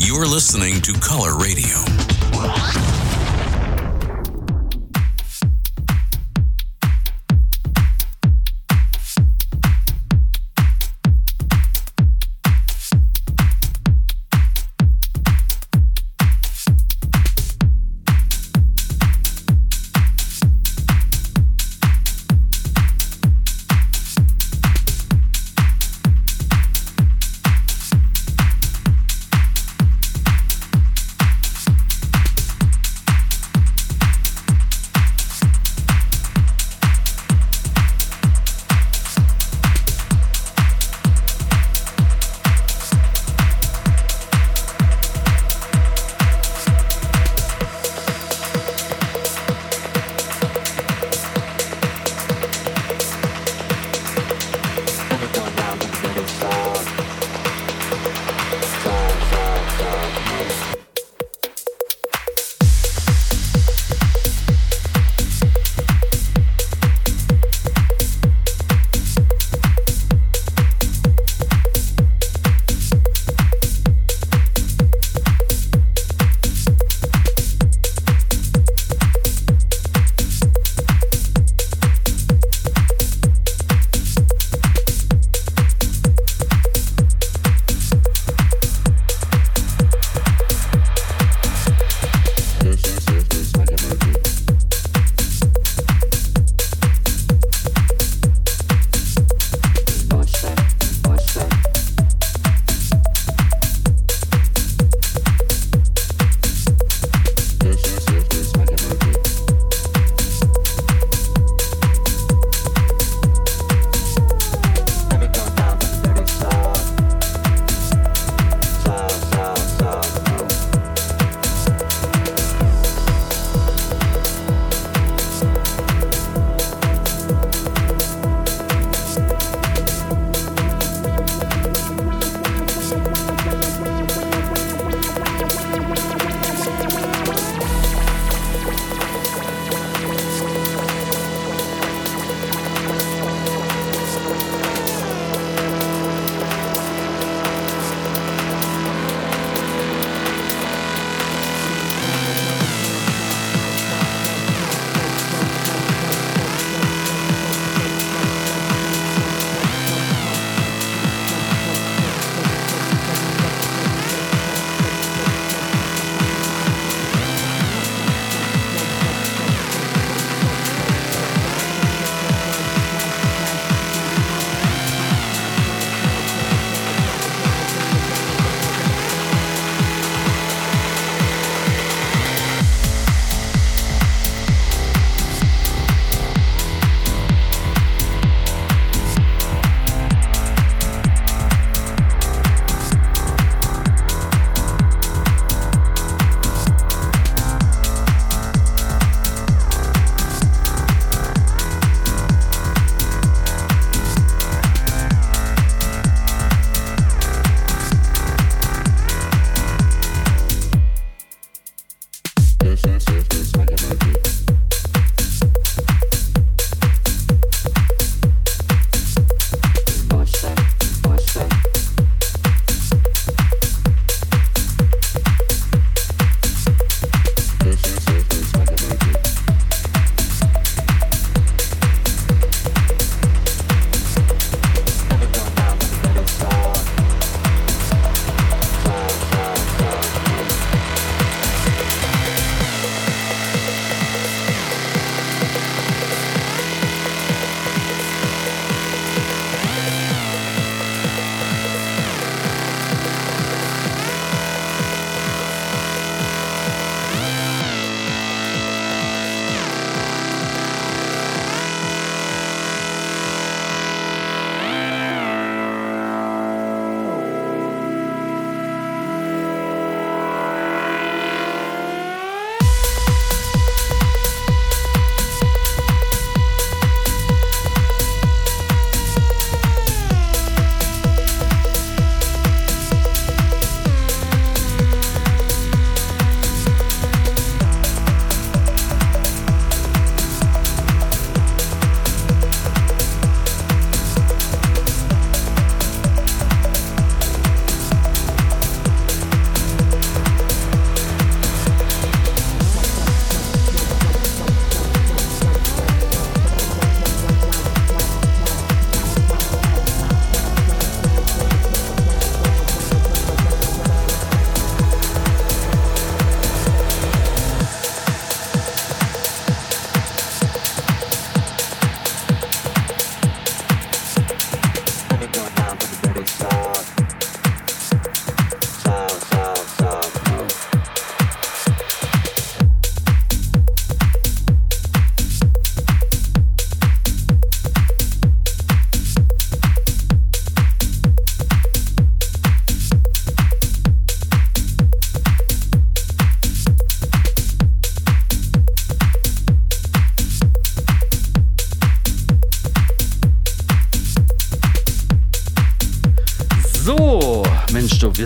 You're 0.00 0.26
listening 0.26 0.80
to 0.80 0.92
Color 0.94 1.38
Radio. 1.38 2.89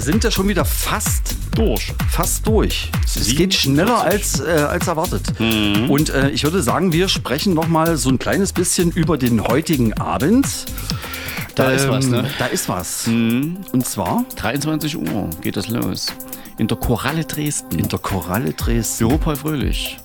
Sind 0.05 0.23
ja 0.25 0.31
schon 0.31 0.49
wieder 0.49 0.65
fast 0.65 1.35
Durch. 1.57 1.93
fast 2.11 2.47
durch. 2.47 2.91
Es 3.05 3.35
geht 3.35 3.55
schneller 3.55 4.03
als, 4.03 4.41
äh, 4.41 4.45
als 4.69 4.87
erwartet. 4.87 5.39
Mhm. 5.41 5.89
Und 5.91 6.11
äh, 6.11 6.31
ich 6.31 6.45
würde 6.45 6.63
sagen, 6.63 6.93
wir 6.93 7.09
sprechen 7.09 7.55
noch 7.55 7.69
mal 7.69 7.97
so 7.97 8.09
ein 8.11 8.19
kleines 8.19 8.53
bisschen 8.53 8.91
über 8.91 9.17
den 9.19 9.43
heutigen 9.43 9.93
Abend. 9.95 10.47
Da 11.55 11.71
ist 11.71 11.89
was, 11.89 12.07
ne? 12.07 12.23
Mhm. 12.23 12.27
Da 12.39 12.47
ist 12.47 12.69
was. 12.69 13.07
Und 13.07 13.87
zwar 13.87 14.25
23 14.37 14.97
Uhr 14.99 15.31
geht 15.41 15.57
das 15.57 15.69
los. 15.69 16.07
In 16.59 16.67
der 16.69 16.77
Koralle 16.77 17.25
Dresden. 17.25 17.79
in 17.79 17.89
der 17.89 17.99
Koralle 17.99 18.53
Dresden. 18.53 19.07
Büro 19.09 19.19
Paul 19.19 19.37
Fröhlich. 19.37 19.99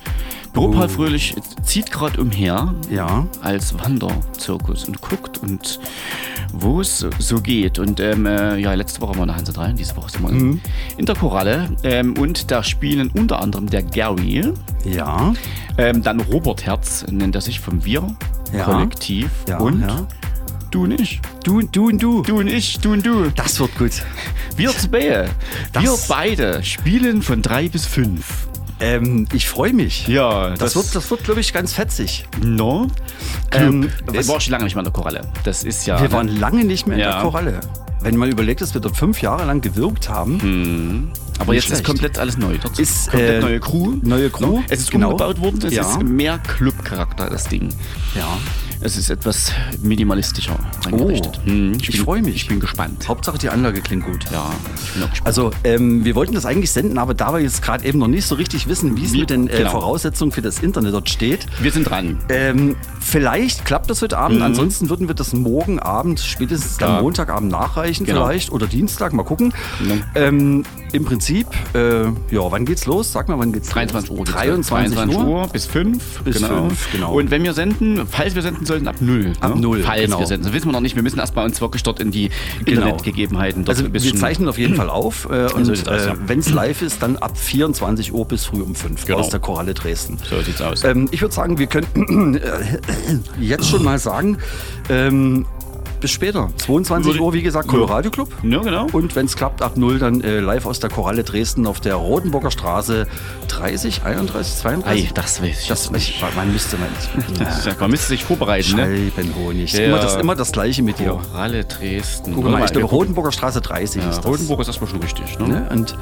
Büro 0.54 0.70
Paul 0.72 0.90
Fröhlich 0.90 1.36
zieht 1.64 1.92
gerade 1.92 2.20
umher 2.22 2.74
Ja. 2.90 3.28
als 3.42 3.74
Wanderzirkus 3.78 4.86
und 4.86 5.00
guckt 5.02 5.38
und 5.40 5.80
wo 6.52 6.82
es 6.82 7.06
so- 7.20 7.40
geht. 7.42 7.80
Und 7.80 8.00
ähm, 8.00 8.26
äh, 8.26 8.58
ja, 8.58 8.74
letzte 8.74 9.02
Woche 9.02 9.12
waren 9.12 9.18
wir 9.20 9.24
in 9.24 9.28
der 9.30 9.38
Hanse 9.38 9.54
3, 9.54 9.72
diese 9.74 9.96
Woche 9.96 10.10
sind 10.12 10.24
wir 10.24 10.32
Mhm. 10.32 10.62
in 10.98 11.06
der 11.06 11.16
Koralle. 11.16 11.70
Ähm, 11.84 12.18
und 12.18 12.52
da 12.52 12.64
spielen 12.64 13.10
unter 13.14 13.42
anderem 13.42 13.70
der 13.70 13.84
Gary, 13.84 14.52
Ja. 14.84 15.34
ähm, 15.78 16.02
dann 16.04 16.20
Robert 16.22 16.66
Herz, 16.66 17.06
nennt 17.10 17.36
er 17.36 17.42
sich 17.42 17.60
vom 17.60 17.84
Wir 17.86 18.16
Ja. 18.54 18.64
Kollektiv. 18.66 19.30
Ja, 19.48 19.60
und 19.60 19.82
ja. 19.82 20.08
du 20.72 20.84
und 20.84 21.00
ich. 21.00 21.22
Du, 21.44 21.62
du 21.62 21.88
und 21.90 22.02
du. 22.04 22.24
Du 22.24 22.40
und 22.40 22.48
ich, 22.48 22.80
du 22.80 22.94
und 22.94 23.06
du. 23.06 23.30
Das 23.36 23.60
wird 23.60 23.78
gut. 23.78 23.92
Wir 24.58 24.72
zwei. 24.72 25.30
Das- 25.72 25.84
Wir 25.84 25.96
beide 26.10 26.64
spielen 26.64 27.22
von 27.22 27.42
drei 27.42 27.70
bis 27.70 27.86
fünf. 27.86 28.49
Ähm, 28.82 29.28
ich 29.34 29.48
freue 29.50 29.74
mich. 29.74 30.08
Ja, 30.08 30.52
Das, 30.52 30.76
wird, 30.76 30.96
das 30.96 31.10
wird, 31.12 31.24
glaube 31.26 31.42
ich, 31.42 31.52
ganz 31.54 31.74
fetzig. 31.74 32.26
No. 32.42 32.88
Ähm, 33.52 33.84
Ähm, 33.84 33.92
was- 34.06 34.28
war 34.28 34.40
schon 34.40 34.52
lange 34.52 34.64
nicht 34.64 34.76
mehr 34.76 34.82
in 34.82 34.86
der 34.86 34.94
Koralle. 34.94 35.22
Das 35.44 35.64
ist 35.64 35.86
ja. 35.86 36.02
Wir 36.02 36.12
waren 36.12 36.28
lange 36.40 36.64
nicht 36.64 36.88
mehr 36.88 36.96
in 36.98 37.04
Ja. 37.04 37.14
der 37.14 37.22
Koralle. 37.22 37.60
Wenn 38.02 38.16
man 38.16 38.32
überlegt, 38.32 38.62
dass 38.62 38.74
wir 38.74 38.80
dort 38.80 38.96
fünf 38.96 39.22
Jahre 39.22 39.44
lang 39.46 39.60
gewirkt 39.60 40.08
haben. 40.08 41.12
aber 41.40 41.54
nicht 41.54 41.64
jetzt 41.64 41.72
ist 41.72 41.78
schlecht. 41.80 41.86
komplett 41.86 42.18
alles 42.18 42.38
neu. 42.38 42.58
Dort 42.62 42.80
Ist, 42.80 43.10
komplett 43.12 43.30
äh, 43.36 43.40
neue 43.42 43.60
Crew. 43.60 43.96
neue 44.02 44.30
Crew, 44.30 44.46
No. 44.60 44.64
Es 44.70 44.80
ist 44.82 44.92
genau. 44.92 45.12
umgebaut 45.12 45.40
worden. 45.42 45.60
Es 45.66 45.74
Ja. 45.74 45.82
ist 45.84 46.02
mehr 46.04 46.38
Club-Charakter, 46.40 47.30
das 47.30 47.46
Ding. 47.50 47.70
Ja. 48.16 48.38
Es 48.82 48.96
ist 48.96 49.10
etwas 49.10 49.52
minimalistischer 49.82 50.56
eingerichtet. 50.86 51.40
Hm, 51.44 51.74
ich 51.82 51.92
bin- 51.92 52.02
freu 52.06 52.22
mich. 52.22 52.36
Ich 52.38 52.48
bin 52.48 52.62
gespannt. 52.62 53.08
Hauptsache 53.10 53.38
die 53.38 53.50
Anlage 53.50 53.82
klingt 53.82 54.06
gut. 54.06 54.24
Ja, 54.32 54.50
ich 54.86 54.94
bin 54.94 55.04
auch 55.04 55.10
gespannt. 55.10 55.28
Also, 55.28 55.52
ähm, 55.66 56.06
wir 56.06 56.16
wollten 56.16 56.34
das 56.34 56.46
eigentlich 56.46 56.72
senden, 56.72 56.98
aber 56.98 57.14
da 57.14 57.34
wir 57.34 57.42
jetzt 57.42 57.62
gerade 57.62 57.84
eben 57.86 58.00
noch 58.00 58.08
nicht 58.08 58.26
so 58.26 58.36
richtig 58.36 58.68
wissen, 58.68 58.96
wie 58.96 59.04
es 59.04 59.12
mit 59.12 59.30
den 59.32 59.50
äh, 59.50 59.58
genau. 59.58 59.72
Voraussetzungen 59.72 60.32
für 60.32 60.42
das 60.42 60.60
Internet 60.60 60.94
dort 60.94 61.10
steht, 61.10 61.46
wir 61.62 61.72
sind 61.72 61.90
dran. 61.90 62.20
ähm, 62.30 62.78
vielleicht 63.02 63.66
klappt 63.66 63.90
das 63.90 64.02
heute 64.02 64.18
Abend. 64.18 64.42
Ansonsten 64.42 64.90
würden 64.90 65.10
wir 65.10 65.16
das 65.16 65.34
morgen 65.34 65.80
Abend, 65.80 66.22
spätestens 66.22 66.78
dann 66.78 66.90
Mhm. 66.92 66.96
Ja. 66.96 67.02
Montagabend 67.02 67.52
nachreichen 67.52 68.06
Genau. 68.06 68.26
vielleicht 68.28 68.50
oder 68.52 68.66
Dienstag, 68.68 69.12
mal 69.12 69.24
gucken. 69.24 69.54
Ja. 69.88 69.96
Ähm, 70.28 70.64
Im 70.92 71.06
Prinzip, 71.06 71.48
äh, 71.74 72.04
ja, 72.06 72.12
wann 72.52 72.66
geht's 72.66 72.86
los? 72.86 73.12
Sag 73.12 73.28
mal, 73.30 73.38
wann 73.38 73.52
geht's 73.52 73.70
23 73.70 74.10
Uhr. 74.12 74.18
los? 74.18 74.26
geht's 74.26 74.38
23 74.38 75.06
los. 75.08 75.16
Uhr. 75.16 75.26
Uhr 75.28 75.48
bis 75.48 75.66
5. 75.66 76.22
Bis 76.24 76.44
fünf, 76.44 76.92
genau. 76.92 77.14
Und 77.14 77.32
wenn 77.32 77.44
wir 77.44 77.54
senden, 77.54 78.08
falls 78.10 78.36
wir 78.36 78.42
senden 78.42 78.66
sollten, 78.66 78.88
ab 78.88 78.96
0. 79.00 79.34
Ab 79.40 79.56
null, 79.56 79.82
Falls 79.84 80.02
genau. 80.06 80.20
wir 80.20 80.26
senden. 80.28 80.46
Das 80.46 80.54
wissen 80.54 80.68
wir 80.68 80.72
noch 80.74 80.82
nicht. 80.82 80.96
Wir 80.96 81.04
müssen 81.04 81.20
erstmal 81.20 81.46
uns 81.46 81.62
wirklich 81.62 81.84
dort 81.84 82.00
in 82.00 82.12
die 82.12 82.30
Genau. 82.66 82.82
Internetgegebenheiten 82.82 83.66
dort 83.66 83.78
Also 83.78 83.94
wir 83.94 84.16
zeichnen 84.16 84.50
auf 84.50 84.58
jeden 84.58 84.76
Fall 84.76 84.90
auf 84.90 85.28
äh, 85.32 85.52
und 85.54 85.66
So 85.66 85.74
äh, 85.92 86.08
ja. 86.08 86.16
wenn 86.26 86.40
es 86.40 86.50
live 86.50 86.82
ist, 86.82 87.02
dann 87.04 87.18
ab 87.18 87.38
24 87.38 88.14
Uhr 88.14 88.26
bis 88.26 88.46
früh 88.46 88.62
um 88.62 88.74
5 88.76 89.06
Genau. 89.06 89.20
aus 89.20 89.30
der 89.30 89.40
Koralle 89.40 89.74
Dresden. 89.74 90.18
So 90.30 90.42
sieht's 90.42 90.62
aus. 90.62 90.84
Ähm, 90.84 91.08
ich 91.12 91.22
würde 91.22 91.34
sagen, 91.34 91.58
wir 91.60 91.68
könnten 91.68 92.36
äh, 92.36 92.40
jetzt 93.40 93.70
schon 93.70 93.84
mal 93.84 94.00
sagen, 94.00 94.38
ähm, 94.90 95.46
bis 96.00 96.12
später. 96.12 96.50
22 96.58 97.14
Würde- 97.14 97.24
Uhr, 97.24 97.34
wie 97.34 97.42
gesagt, 97.42 97.68
Colorado 97.68 98.10
Club. 98.10 98.30
Ja, 98.44 98.60
genau. 98.60 98.88
Und 98.92 99.16
wenn 99.16 99.26
es 99.26 99.36
klappt, 99.36 99.62
ab 99.62 99.78
0 99.78 100.00
dann 100.00 100.22
äh, 100.22 100.40
live 100.40 100.66
aus 100.66 100.80
der 100.80 100.90
Koralle 100.90 101.24
Dresden 101.24 101.66
auf 101.68 101.80
der 101.80 101.96
Rotenburger 101.96 102.52
Straße 102.52 103.08
30, 103.48 104.04
31, 104.04 104.56
32. 104.58 105.10
Ei, 105.10 105.12
das 105.14 105.42
weiß 105.42 105.62
ich 105.62 105.68
das, 105.68 105.92
ich, 105.96 106.22
man 106.36 106.52
müsste 106.52 106.78
man. 106.78 106.90
Ja- 107.40 107.76
Man 107.80 107.92
müsste 107.92 108.08
sich 108.08 108.24
vorbereiten. 108.24 108.76
Ne? 108.76 109.12
Scheibenhonig. 109.16 109.74
Ja. 109.74 109.86
Immer, 109.86 110.00
das, 110.00 110.16
immer 110.16 110.36
das 110.36 110.52
Gleiche 110.52 110.84
mit 110.84 111.00
dir. 111.00 111.20
Koralle 111.32 111.64
Dresden. 111.66 112.34
Guck 112.36 112.44
mal, 112.50 112.64
ich 112.64 112.72
glaube. 112.72 112.88
Rotenburger 112.88 113.32
Straße 113.32 113.62
30 113.62 114.02
Ja, 114.04 114.10
ist 114.10 114.18
das. 114.18 114.26
Rotenburg 114.26 114.60
ist 114.62 114.68
erstmal 114.68 114.90
schon 114.90 115.00
richtig. 115.02 115.38
Ne? 115.40 115.48
Ne? 115.48 115.70
Und 115.72 115.98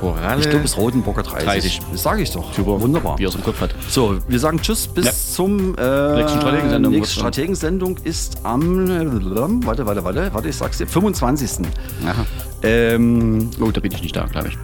Koralle. 0.00 0.40
ich 0.40 0.48
glaube, 0.50 0.64
es 0.64 0.72
ist 0.72 0.76
Rotenburger 0.78 1.22
30. 1.22 1.44
30. 1.44 1.80
Das 1.92 2.02
sage 2.02 2.22
ich 2.22 2.30
doch. 2.30 2.52
Super. 2.54 2.80
Wunderbar. 2.80 3.18
Wie 3.18 3.24
er 3.24 3.28
es 3.28 3.34
im 3.34 3.42
Kopf 3.44 3.60
hat. 3.60 3.74
So, 3.88 4.18
wir 4.26 4.38
sagen 4.38 4.60
Tschüss 4.60 4.86
bis 4.88 5.04
Ja. 5.06 5.12
zum 5.12 5.76
äh, 5.76 6.14
Nächsten 6.16 6.40
Strategensendung. 6.40 6.92
Nächste 6.92 7.14
Strategensendung 7.14 7.96
ist 8.04 8.38
am 8.44 8.90
äh, 8.90 9.66
warte, 9.66 9.86
warte, 9.86 10.02
warte, 10.04 10.30
warte, 10.32 10.48
ich 10.48 10.56
sag's 10.56 10.78
dir, 10.78 10.86
25. 10.86 11.66
Aha. 12.06 12.24
Ähm, 12.62 13.50
Oh, 13.60 13.70
da 13.70 13.80
bin 13.80 13.92
ich 13.92 14.02
nicht 14.02 14.16
da, 14.16 14.24
glaube 14.26 14.48
ich. 14.48 14.58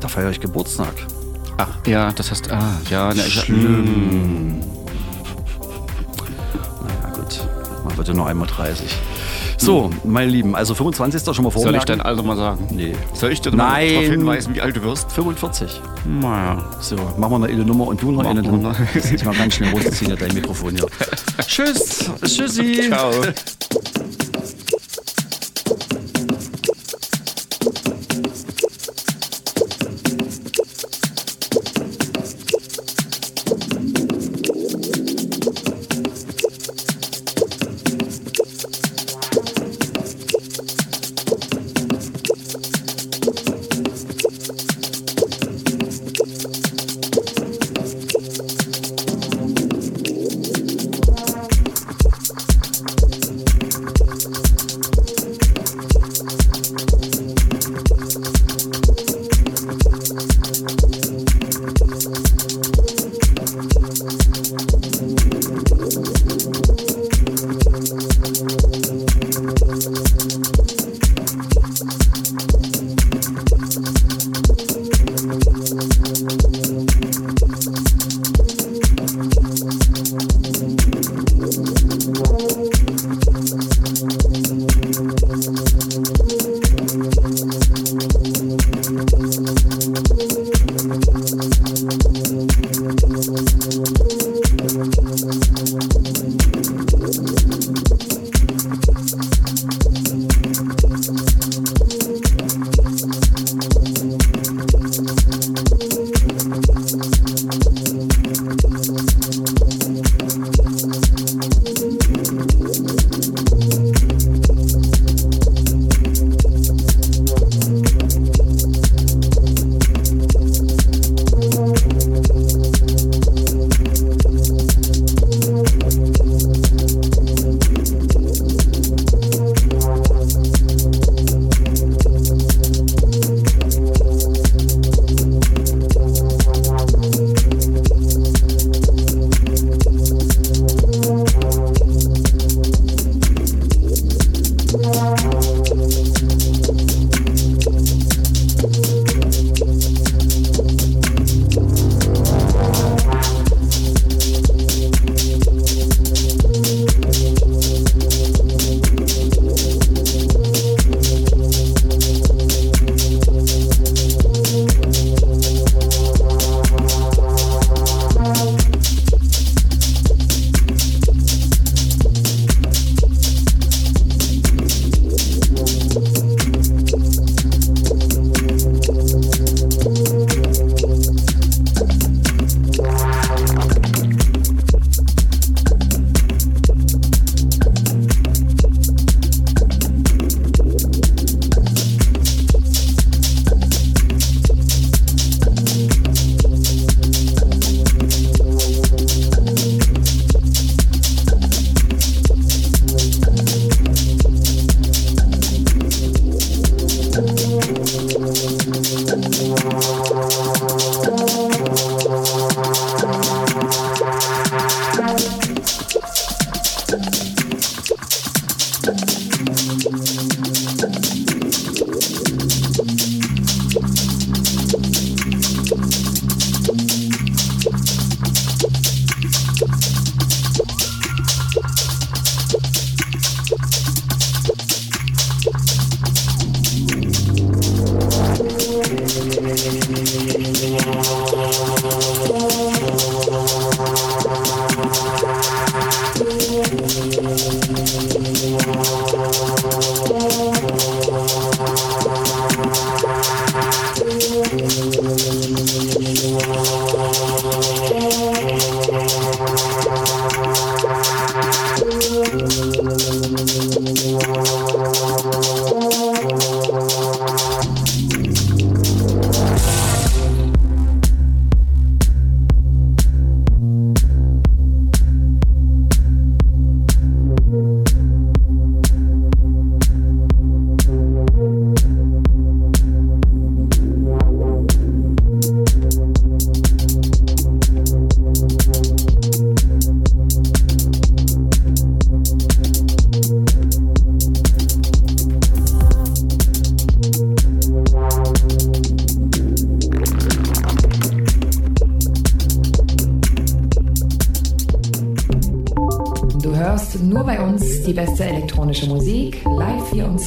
da 0.00 0.08
feiere 0.08 0.30
ich 0.30 0.40
Geburtstag. 0.40 0.92
Ach, 1.58 1.68
ja, 1.86 2.12
das 2.12 2.30
heißt, 2.30 2.50
ah, 2.52 2.74
ja, 2.90 3.14
ne, 3.14 3.22
ich, 3.26 3.32
Schlimm. 3.32 4.60
Na 7.02 7.10
gut, 7.10 7.40
man 7.84 7.96
wird 7.96 8.08
ja 8.08 8.14
noch 8.14 8.26
einmal 8.26 8.46
30. 8.46 8.94
So, 9.58 9.90
meine 10.04 10.30
Lieben, 10.30 10.54
also 10.54 10.74
25. 10.74 11.22
schon 11.34 11.44
mal 11.44 11.50
Soll 11.50 11.60
ich 11.60 11.64
vormerken. 11.64 11.86
dein 11.98 12.00
Alter 12.02 12.22
mal 12.22 12.36
sagen? 12.36 12.66
Nee. 12.70 12.92
Soll 13.14 13.32
ich 13.32 13.40
dir 13.40 13.50
mal 13.52 13.86
darauf 13.88 14.04
hinweisen, 14.04 14.54
wie 14.54 14.60
alt 14.60 14.76
du 14.76 14.82
wirst? 14.82 15.10
45. 15.12 15.80
Naja. 16.04 16.64
So, 16.80 16.96
machen 17.16 17.32
wir 17.32 17.38
noch 17.40 17.48
eine 17.48 17.64
Nummer 17.64 17.86
und 17.88 18.00
du 18.02 18.12
noch 18.12 18.24
eine. 18.24 18.42
Muss 18.42 19.10
ich 19.12 19.24
mal 19.24 19.34
ganz 19.34 19.54
schnell 19.54 19.70
runterziehen, 19.70 20.16
dein 20.18 20.34
Mikrofon 20.34 20.76
hier. 20.76 20.86
Tschüss. 21.46 22.10
Tschüssi. 22.24 22.88
Ciao. 22.88 23.10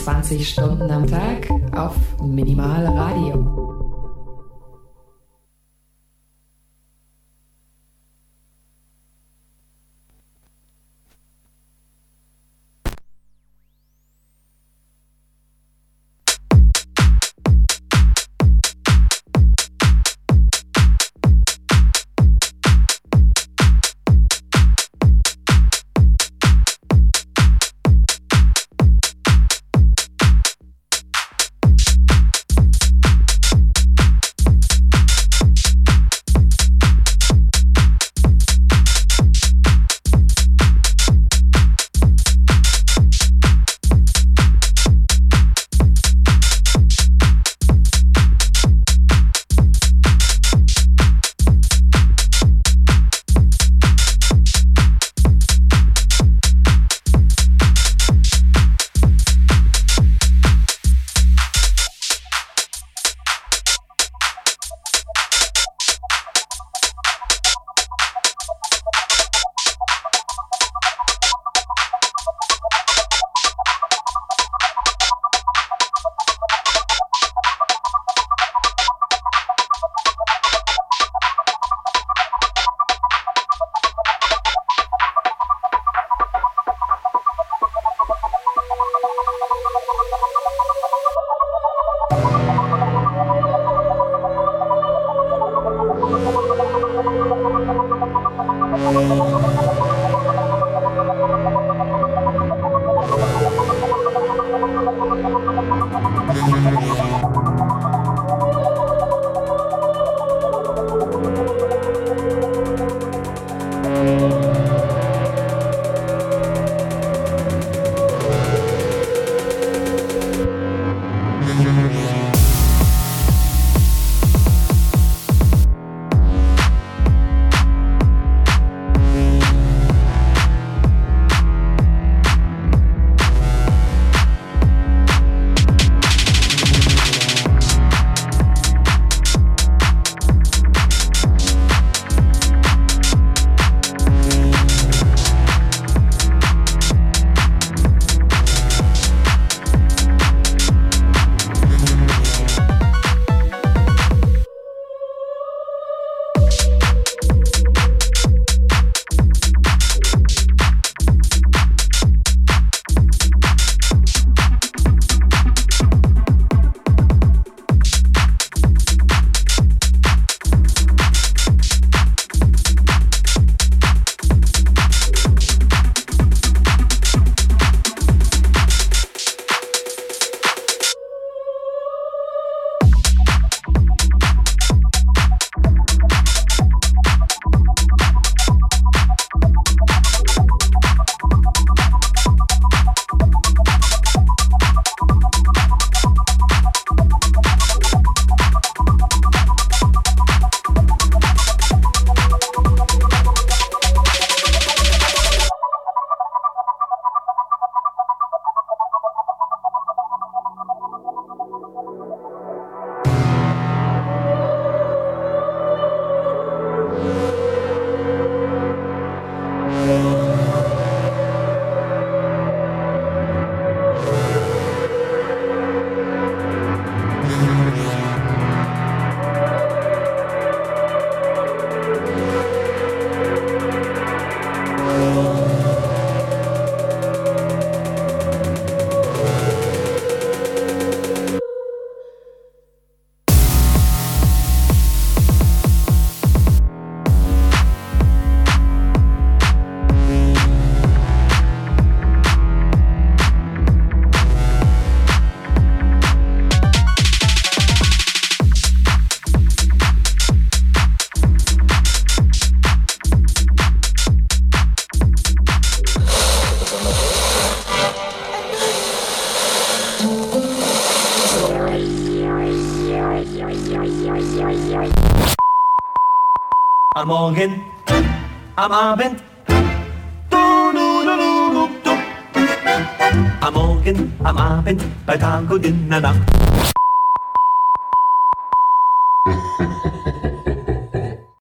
24 0.10 0.50
Stunden 0.50 0.90
am 0.90 1.06
Tag 1.06 1.48
auf 1.72 1.96
Minimal 2.20 2.84
Radio. 2.88 3.70